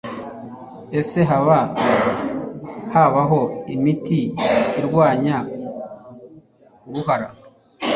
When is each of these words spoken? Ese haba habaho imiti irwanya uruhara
Ese 0.99 1.19
haba 1.29 1.59
habaho 2.93 3.39
imiti 3.73 4.19
irwanya 4.79 5.37
uruhara 6.89 7.27